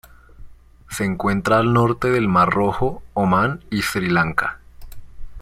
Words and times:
Se 0.89 1.05
encuentra 1.05 1.59
al 1.59 1.73
norte 1.73 2.09
del 2.09 2.27
Mar 2.27 2.49
Rojo, 2.49 3.03
Omán 3.13 3.63
y 3.69 3.83
Sri 3.83 4.09
Lanka. 4.09 4.57